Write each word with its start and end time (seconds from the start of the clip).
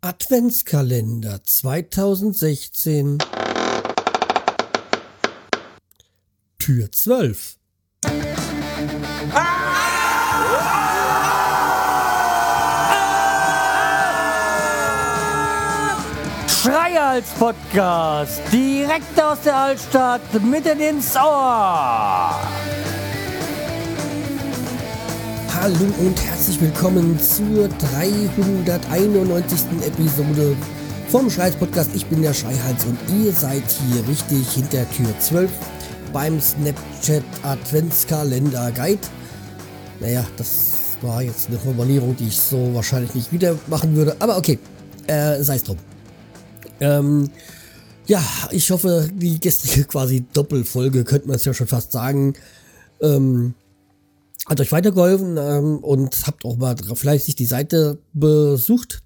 Adventskalender 0.00 1.42
2016 1.42 3.18
Tür 6.60 6.92
12 6.92 7.56
Schreihals 16.62 17.30
Podcast, 17.36 18.40
direkt 18.52 19.20
aus 19.20 19.40
der 19.40 19.56
Altstadt, 19.56 20.20
mitten 20.44 20.78
ins 20.78 21.16
Ohr. 21.16 22.40
Hallo 25.60 25.74
und 25.98 26.24
herzlich 26.24 26.60
willkommen 26.60 27.18
zur 27.18 27.66
391. 27.68 29.58
Episode 29.84 30.56
vom 31.08 31.28
Schreihals 31.28 31.56
Podcast. 31.56 31.90
Ich 31.96 32.06
bin 32.06 32.22
der 32.22 32.32
Schreihals 32.32 32.84
und 32.84 32.96
ihr 33.18 33.32
seid 33.32 33.64
hier 33.68 34.06
richtig 34.06 34.48
hinter 34.52 34.88
Tür 34.92 35.08
12 35.18 35.50
beim 36.12 36.40
Snapchat 36.40 37.24
Adventskalender 37.42 38.70
Guide. 38.70 39.00
Naja, 39.98 40.24
das 40.36 40.96
war 41.02 41.24
jetzt 41.24 41.48
eine 41.48 41.58
Formulierung, 41.58 42.14
die 42.14 42.28
ich 42.28 42.38
so 42.38 42.72
wahrscheinlich 42.72 43.16
nicht 43.16 43.32
wieder 43.32 43.58
machen 43.66 43.96
würde, 43.96 44.14
aber 44.20 44.36
okay, 44.36 44.60
äh, 45.08 45.42
sei 45.42 45.56
es 45.56 45.64
drum. 45.64 45.78
Ähm, 46.78 47.30
ja, 48.06 48.22
ich 48.52 48.70
hoffe, 48.70 49.10
die 49.12 49.40
gestrige 49.40 49.86
quasi 49.86 50.24
Doppelfolge, 50.32 51.02
könnte 51.02 51.26
man 51.26 51.34
es 51.34 51.44
ja 51.44 51.52
schon 51.52 51.66
fast 51.66 51.90
sagen, 51.90 52.34
ähm, 53.02 53.54
hat 54.48 54.60
euch 54.60 54.72
weitergeholfen 54.72 55.36
ähm, 55.36 55.78
und 55.78 56.26
habt 56.26 56.44
auch 56.44 56.56
mal 56.56 56.76
fleißig 56.76 57.36
die 57.36 57.44
Seite 57.44 57.98
besucht. 58.12 59.02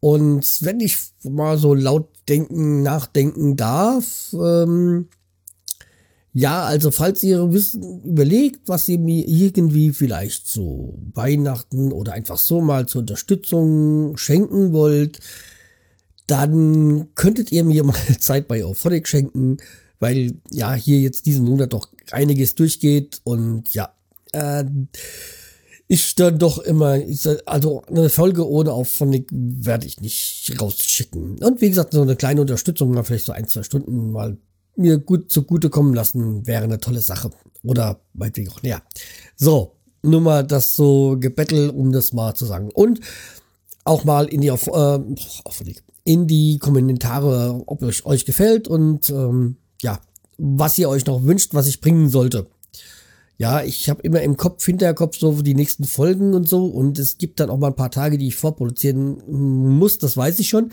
Und 0.00 0.62
wenn 0.62 0.80
ich 0.80 0.98
mal 1.22 1.56
so 1.58 1.74
laut 1.74 2.08
denken, 2.28 2.82
nachdenken 2.82 3.56
darf, 3.56 4.34
ähm, 4.34 5.08
ja, 6.34 6.64
also 6.64 6.90
falls 6.90 7.22
ihr 7.22 7.52
wissen, 7.52 8.02
überlegt, 8.02 8.66
was 8.66 8.88
ihr 8.88 8.98
mir 8.98 9.26
irgendwie 9.28 9.92
vielleicht 9.92 10.48
so 10.48 10.98
Weihnachten 11.14 11.92
oder 11.92 12.14
einfach 12.14 12.38
so 12.38 12.60
mal 12.60 12.86
zur 12.86 13.02
Unterstützung 13.02 14.16
schenken 14.16 14.72
wollt, 14.72 15.20
dann 16.26 17.08
könntet 17.14 17.52
ihr 17.52 17.64
mir 17.64 17.84
mal 17.84 18.18
Zeit 18.18 18.48
bei 18.48 18.64
Auphonic 18.64 19.08
schenken, 19.08 19.58
weil 20.00 20.34
ja 20.50 20.74
hier 20.74 21.00
jetzt 21.00 21.26
diesen 21.26 21.44
Monat 21.44 21.72
doch 21.74 21.88
einiges 22.10 22.54
durchgeht 22.54 23.20
und 23.24 23.72
ja, 23.74 23.92
äh, 24.32 24.64
ich 25.92 26.14
dann 26.14 26.38
doch 26.38 26.58
immer, 26.58 26.98
also 27.44 27.82
eine 27.82 28.08
Folge 28.08 28.48
ohne 28.48 28.72
Auphonic 28.72 29.28
werde 29.30 29.86
ich 29.86 30.00
nicht 30.00 30.50
rausschicken. 30.58 31.38
Und 31.42 31.60
wie 31.60 31.68
gesagt, 31.68 31.92
so 31.92 32.00
eine 32.00 32.16
kleine 32.16 32.40
Unterstützung, 32.40 32.92
mal 32.92 33.04
vielleicht 33.04 33.26
so 33.26 33.32
ein, 33.32 33.46
zwei 33.46 33.62
Stunden 33.62 34.10
mal 34.10 34.38
mir 34.74 34.96
gut 34.96 35.30
zugute 35.30 35.68
kommen 35.68 35.92
lassen, 35.92 36.46
wäre 36.46 36.64
eine 36.64 36.80
tolle 36.80 37.00
Sache. 37.00 37.30
Oder 37.62 38.00
meinetwegen 38.14 38.48
auch 38.48 38.62
näher. 38.62 38.82
So, 39.36 39.76
nur 40.02 40.22
mal 40.22 40.44
das 40.44 40.74
so 40.74 41.18
Gebettel, 41.20 41.68
um 41.68 41.92
das 41.92 42.14
mal 42.14 42.34
zu 42.34 42.46
sagen. 42.46 42.70
Und 42.72 43.00
auch 43.84 44.04
mal 44.04 44.28
in 44.28 44.40
die, 44.40 44.50
auf, 44.50 44.68
äh, 44.68 44.98
in 46.04 46.26
die 46.26 46.58
Kommentare, 46.58 47.62
ob 47.66 47.82
euch, 47.82 48.06
euch 48.06 48.24
gefällt 48.24 48.66
und 48.66 49.10
ähm, 49.10 49.56
ja, 49.82 50.00
was 50.38 50.78
ihr 50.78 50.88
euch 50.88 51.04
noch 51.04 51.22
wünscht, 51.24 51.52
was 51.52 51.66
ich 51.66 51.82
bringen 51.82 52.08
sollte 52.08 52.46
ja, 53.42 53.60
ich 53.64 53.90
habe 53.90 54.02
immer 54.02 54.22
im 54.22 54.36
Kopf, 54.36 54.64
Hinterkopf 54.64 55.18
so 55.18 55.42
die 55.42 55.56
nächsten 55.56 55.82
Folgen 55.82 56.32
und 56.32 56.48
so 56.48 56.66
und 56.66 57.00
es 57.00 57.18
gibt 57.18 57.40
dann 57.40 57.50
auch 57.50 57.58
mal 57.58 57.66
ein 57.66 57.74
paar 57.74 57.90
Tage, 57.90 58.16
die 58.16 58.28
ich 58.28 58.36
vorproduzieren 58.36 59.20
muss, 59.26 59.98
das 59.98 60.16
weiß 60.16 60.38
ich 60.38 60.48
schon, 60.48 60.70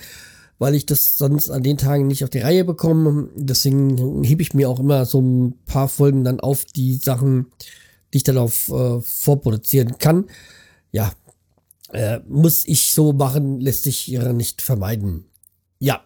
weil 0.59 0.75
ich 0.75 0.85
das 0.85 1.17
sonst 1.17 1.49
an 1.49 1.63
den 1.63 1.77
Tagen 1.77 2.05
nicht 2.05 2.23
auf 2.23 2.29
die 2.29 2.41
Reihe 2.41 2.63
bekomme. 2.63 3.29
Deswegen 3.35 4.23
hebe 4.23 4.43
ich 4.43 4.53
mir 4.53 4.69
auch 4.69 4.79
immer 4.79 5.05
so 5.05 5.19
ein 5.19 5.55
paar 5.65 5.87
Folgen 5.87 6.23
dann 6.23 6.41
auf 6.41 6.63
die 6.63 6.93
Sachen, 6.93 7.47
die 8.13 8.17
ich 8.17 8.23
dann 8.23 8.37
auf 8.37 8.69
äh, 8.69 9.01
vorproduzieren 9.01 9.97
kann. 9.97 10.25
Ja, 10.91 11.11
äh, 11.91 12.19
muss 12.27 12.67
ich 12.67 12.93
so 12.93 13.13
machen, 13.13 13.61
lässt 13.61 13.81
sich 13.81 14.05
ja 14.05 14.31
nicht 14.31 14.61
vermeiden. 14.61 15.25
Ja, 15.79 16.03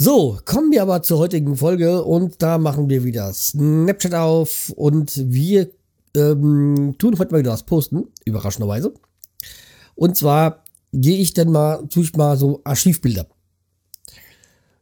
so, 0.00 0.38
kommen 0.44 0.70
wir 0.70 0.82
aber 0.82 1.02
zur 1.02 1.18
heutigen 1.18 1.56
Folge 1.56 2.04
und 2.04 2.40
da 2.40 2.56
machen 2.56 2.88
wir 2.88 3.02
wieder 3.02 3.32
Snapchat 3.32 4.14
auf 4.14 4.72
und 4.76 5.12
wir 5.32 5.70
ähm, 6.14 6.94
tun 6.98 7.18
heute 7.18 7.32
mal 7.32 7.40
wieder 7.40 7.50
was 7.50 7.64
posten, 7.64 8.04
überraschenderweise. 8.24 8.94
Und 9.96 10.16
zwar 10.16 10.62
gehe 10.92 11.18
ich 11.18 11.34
dann 11.34 11.50
mal, 11.50 11.84
tue 11.88 12.04
ich 12.04 12.14
mal 12.14 12.36
so 12.36 12.60
Archivbilder. 12.62 13.26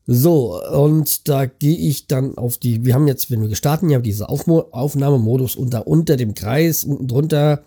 So, 0.07 0.63
und 0.63 1.27
da 1.31 1.47
gehe 1.47 1.79
ich 1.79 2.09
dann 2.09 2.37
auf 2.37 2.59
die, 2.59 2.85
wir 2.85 2.93
haben 2.93 3.09
jetzt, 3.09 3.31
wenn 3.31 3.41
wir 3.41 3.49
gestartet 3.49 3.91
haben, 3.91 4.03
diese 4.03 4.29
Aufmo 4.29 4.69
Aufnahmemodus 4.71 5.57
unter, 5.57 5.87
unter 5.87 6.19
dem 6.19 6.35
Kreis, 6.35 6.85
unten 6.85 7.09
drunter 7.09 7.65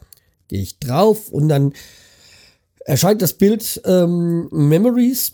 gehe 0.50 0.62
ich 0.62 0.78
drauf 0.78 1.30
und 1.30 1.50
dann 1.50 1.74
erscheint 2.86 3.24
das 3.24 3.34
Bild 3.34 3.82
ähm, 3.86 4.50
Memories 4.52 5.34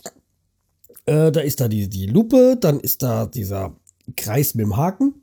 äh, 1.06 1.32
da 1.32 1.40
ist 1.40 1.60
da 1.60 1.68
die, 1.68 1.88
die 1.88 2.06
Lupe, 2.06 2.56
dann 2.60 2.80
ist 2.80 3.02
da 3.02 3.26
dieser 3.26 3.74
Kreis 4.16 4.54
mit 4.54 4.66
dem 4.66 4.76
Haken. 4.76 5.14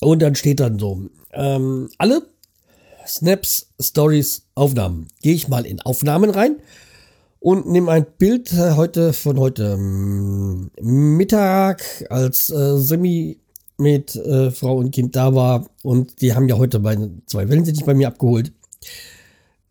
Und 0.00 0.22
dann 0.22 0.34
steht 0.34 0.60
dann 0.60 0.78
so, 0.78 1.08
ähm, 1.32 1.90
alle 1.98 2.28
Snaps, 3.06 3.70
Stories, 3.80 4.46
Aufnahmen. 4.54 5.08
Gehe 5.22 5.34
ich 5.34 5.48
mal 5.48 5.66
in 5.66 5.80
Aufnahmen 5.80 6.30
rein 6.30 6.56
und 7.40 7.66
nehme 7.66 7.90
ein 7.90 8.06
Bild 8.18 8.52
äh, 8.52 8.72
heute 8.72 9.12
von 9.12 9.40
heute 9.40 9.76
ähm, 9.78 10.70
Mittag, 10.80 11.82
als 12.10 12.50
äh, 12.50 12.76
Semi 12.76 13.38
mit 13.78 14.14
äh, 14.14 14.50
Frau 14.50 14.76
und 14.76 14.90
Kind 14.90 15.16
da 15.16 15.34
war. 15.34 15.68
Und 15.82 16.20
die 16.20 16.34
haben 16.34 16.48
ja 16.48 16.58
heute 16.58 16.78
meine 16.78 17.10
zwei 17.26 17.48
Wellensittich 17.48 17.84
bei 17.84 17.94
mir 17.94 18.08
abgeholt. 18.08 18.52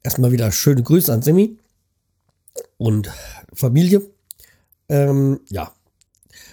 Erstmal 0.04 0.32
wieder 0.32 0.52
schöne 0.52 0.82
Grüße 0.82 1.14
an 1.14 1.22
Semi 1.22 1.58
und 2.78 3.10
Familie. 3.54 4.02
Ähm, 4.90 5.40
ja. 5.50 5.72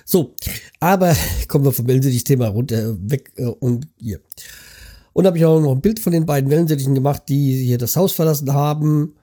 So, 0.04 0.34
aber 0.80 1.16
kommen 1.48 1.64
wir 1.64 1.72
vom 1.72 1.86
Wellensittich-Thema 1.86 2.48
runter, 2.48 2.96
weg 3.10 3.32
äh, 3.36 3.44
und 3.44 3.86
hier. 3.98 4.20
Und 5.12 5.26
habe 5.26 5.38
ich 5.38 5.44
auch 5.44 5.60
noch 5.60 5.72
ein 5.72 5.80
Bild 5.80 6.00
von 6.00 6.12
den 6.12 6.26
beiden 6.26 6.50
Wellensittichen 6.50 6.94
gemacht, 6.94 7.22
die 7.28 7.64
hier 7.64 7.78
das 7.78 7.96
Haus 7.96 8.12
verlassen 8.12 8.52
haben. 8.52 9.14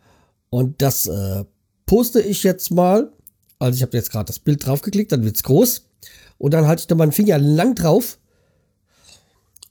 Und 0.50 0.81
das 0.81 1.06
äh, 1.06 1.44
poste 1.86 2.22
ich 2.22 2.44
jetzt 2.44 2.72
mal. 2.72 3.12
Also 3.59 3.75
ich 3.75 3.81
habe 3.84 3.97
jetzt 3.97 4.12
gerade 4.12 4.25
das 4.25 4.40
Bild 4.40 4.66
draufgeklickt, 4.66 5.12
dann 5.12 5.25
wird's 5.25 5.44
groß. 5.44 5.86
Und 6.38 6.53
dann 6.53 6.66
halte 6.66 6.81
ich 6.81 6.88
da 6.88 6.96
meinen 6.96 7.12
Finger 7.12 7.38
lang 7.38 7.75
drauf. 7.75 8.18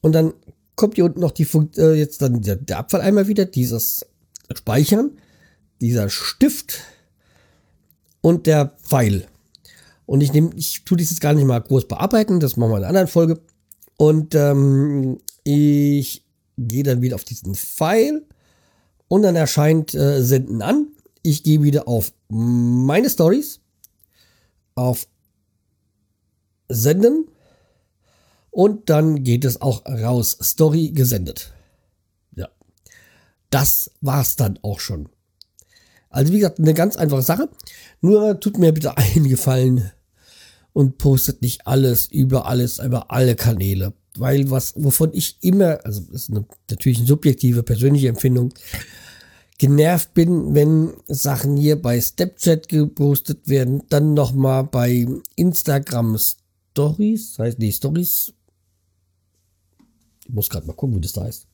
Und 0.02 0.12
dann 0.12 0.34
kommt 0.76 0.94
hier 0.94 1.04
unten 1.04 1.20
noch 1.20 1.32
die 1.32 1.44
Fun 1.44 1.70
äh, 1.76 1.94
jetzt 1.94 2.22
dann 2.22 2.42
der, 2.42 2.56
der 2.56 2.78
Abfalleimer 2.78 3.26
wieder, 3.26 3.44
dieses 3.44 4.06
Speichern, 4.54 5.18
dieser 5.80 6.08
Stift, 6.08 6.80
und 8.20 8.46
der 8.46 8.76
Pfeil. 8.82 9.26
Und 10.06 10.22
ich 10.22 10.32
nehme, 10.32 10.50
ich 10.56 10.84
tue 10.84 10.96
dieses 10.96 11.20
gar 11.20 11.34
nicht 11.34 11.46
mal 11.46 11.60
groß 11.60 11.86
bearbeiten, 11.86 12.40
das 12.40 12.56
machen 12.56 12.70
wir 12.70 12.78
in 12.78 12.82
einer 12.82 12.88
anderen 12.88 13.08
Folge. 13.08 13.40
Und 13.96 14.34
ähm, 14.34 15.18
ich 15.44 16.24
gehe 16.56 16.82
dann 16.82 17.02
wieder 17.02 17.14
auf 17.14 17.24
diesen 17.24 17.54
Pfeil 17.54 18.26
und 19.08 19.22
dann 19.22 19.36
erscheint 19.36 19.94
äh, 19.94 20.22
Senden 20.22 20.62
an. 20.62 20.88
Ich 21.22 21.42
gehe 21.42 21.62
wieder 21.62 21.86
auf 21.86 22.12
meine 22.28 23.10
Stories, 23.10 23.60
auf 24.74 25.06
Senden 26.68 27.26
und 28.50 28.90
dann 28.90 29.22
geht 29.22 29.44
es 29.44 29.60
auch 29.60 29.84
raus. 29.86 30.36
Story 30.42 30.90
gesendet. 30.90 31.52
Ja. 32.36 32.48
Das 33.50 33.90
war's 34.00 34.36
dann 34.36 34.58
auch 34.62 34.80
schon. 34.80 35.08
Also 36.10 36.32
wie 36.32 36.38
gesagt, 36.38 36.58
eine 36.58 36.74
ganz 36.74 36.96
einfache 36.96 37.22
Sache. 37.22 37.48
Nur 38.00 38.38
tut 38.38 38.58
mir 38.58 38.72
bitte 38.72 38.96
einen 38.96 39.28
Gefallen 39.28 39.90
und 40.72 40.98
postet 40.98 41.40
nicht 41.40 41.66
alles 41.66 42.06
über 42.06 42.46
alles, 42.46 42.78
über 42.78 43.10
alle 43.10 43.36
Kanäle. 43.36 43.94
Weil 44.16 44.50
was, 44.50 44.74
wovon 44.76 45.10
ich 45.14 45.38
immer, 45.40 45.78
also 45.84 46.00
das 46.00 46.22
ist 46.22 46.30
eine, 46.30 46.44
natürlich 46.68 46.98
eine 46.98 47.06
subjektive, 47.06 47.62
persönliche 47.62 48.08
Empfindung, 48.08 48.52
genervt 49.58 50.14
bin, 50.14 50.54
wenn 50.54 50.94
Sachen 51.06 51.56
hier 51.56 51.80
bei 51.80 52.00
Snapchat 52.00 52.68
gepostet 52.68 53.46
werden, 53.46 53.82
dann 53.88 54.14
nochmal 54.14 54.64
bei 54.64 55.06
Instagram 55.36 56.18
Stories, 56.18 57.38
heißt 57.38 57.60
die 57.60 57.70
Stories. 57.70 58.32
Ich 60.26 60.32
muss 60.32 60.48
gerade 60.48 60.66
mal 60.66 60.72
gucken, 60.72 60.96
wie 60.96 61.00
das 61.00 61.12
da 61.12 61.24
heißt. 61.24 61.46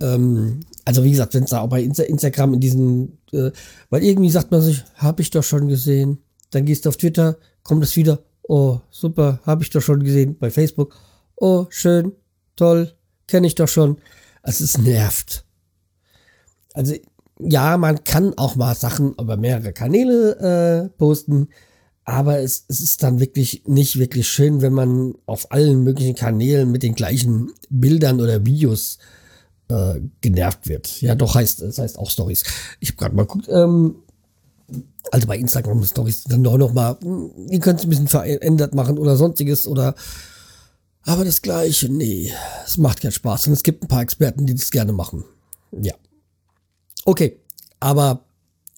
Ähm, 0.00 0.60
also 0.84 1.04
wie 1.04 1.10
gesagt, 1.10 1.34
wenn 1.34 1.44
es 1.44 1.50
da 1.50 1.60
auch 1.60 1.68
bei 1.68 1.82
Insta 1.82 2.02
Instagram 2.02 2.54
in 2.54 2.60
diesen, 2.60 3.18
äh, 3.32 3.50
weil 3.90 4.02
irgendwie 4.02 4.30
sagt 4.30 4.50
man 4.50 4.60
sich, 4.60 4.82
habe 4.96 5.22
ich 5.22 5.30
doch 5.30 5.44
schon 5.44 5.68
gesehen. 5.68 6.18
Dann 6.50 6.64
gehst 6.64 6.84
du 6.84 6.88
auf 6.88 6.96
Twitter, 6.96 7.36
kommt 7.62 7.82
es 7.84 7.96
wieder, 7.96 8.18
oh 8.42 8.80
super, 8.90 9.40
habe 9.44 9.62
ich 9.62 9.70
doch 9.70 9.80
schon 9.80 10.02
gesehen. 10.02 10.36
Bei 10.38 10.50
Facebook, 10.50 10.96
oh 11.36 11.66
schön, 11.70 12.12
toll, 12.56 12.92
kenne 13.26 13.46
ich 13.46 13.54
doch 13.54 13.68
schon. 13.68 13.98
Also 14.42 14.64
es 14.64 14.76
nervt. 14.78 15.44
Also 16.74 16.94
ja, 17.38 17.76
man 17.76 18.04
kann 18.04 18.36
auch 18.36 18.56
mal 18.56 18.74
Sachen 18.74 19.14
über 19.14 19.36
mehrere 19.36 19.72
Kanäle 19.72 20.90
äh, 20.90 20.98
posten, 20.98 21.48
aber 22.04 22.40
es, 22.40 22.64
es 22.68 22.80
ist 22.80 23.02
dann 23.02 23.20
wirklich 23.20 23.62
nicht 23.66 23.98
wirklich 23.98 24.28
schön, 24.28 24.60
wenn 24.60 24.72
man 24.72 25.14
auf 25.26 25.52
allen 25.52 25.84
möglichen 25.84 26.16
Kanälen 26.16 26.70
mit 26.72 26.82
den 26.82 26.94
gleichen 26.94 27.52
Bildern 27.70 28.20
oder 28.20 28.44
Videos 28.44 28.98
äh, 28.98 29.21
genervt 30.20 30.68
wird. 30.68 31.00
Ja, 31.00 31.14
doch 31.14 31.34
heißt 31.34 31.62
es 31.62 31.78
heißt 31.78 31.98
auch 31.98 32.10
Stories. 32.10 32.44
Ich 32.80 32.90
habe 32.90 32.98
gerade 32.98 33.14
mal 33.14 33.22
geguckt, 33.22 33.48
ähm, 33.50 33.96
also 35.10 35.26
bei 35.26 35.36
Instagram 35.36 35.84
Stories 35.84 36.24
dann 36.24 36.42
doch 36.42 36.56
noch 36.56 36.72
mal, 36.72 36.96
hm, 37.02 37.30
ihr 37.48 37.60
könnt 37.60 37.80
es 37.80 37.86
ein 37.86 37.90
bisschen 37.90 38.08
verändert 38.08 38.74
machen 38.74 38.98
oder 38.98 39.16
sonstiges 39.16 39.66
oder 39.66 39.94
aber 41.04 41.24
das 41.24 41.42
gleiche, 41.42 41.88
nee, 41.88 42.32
es 42.64 42.78
macht 42.78 43.00
keinen 43.00 43.12
Spaß 43.12 43.48
und 43.48 43.54
es 43.54 43.64
gibt 43.64 43.82
ein 43.82 43.88
paar 43.88 44.02
Experten, 44.02 44.46
die 44.46 44.54
das 44.54 44.70
gerne 44.70 44.92
machen. 44.92 45.24
Ja. 45.72 45.94
Okay, 47.04 47.38
aber 47.80 48.24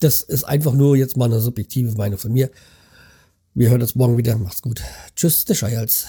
das 0.01 0.23
ist 0.23 0.45
einfach 0.45 0.73
nur 0.73 0.97
jetzt 0.97 1.17
mal 1.17 1.27
eine 1.27 1.41
subjektive 1.41 1.93
Meinung 1.93 2.19
von 2.19 2.33
mir. 2.33 2.51
Wir 3.53 3.71
hören 3.71 3.83
uns 3.83 3.95
morgen 3.95 4.17
wieder. 4.17 4.37
Macht's 4.37 4.63
gut. 4.63 4.83
Tschüss, 5.15 5.45
der 5.45 5.55
Scheihals. 5.55 6.07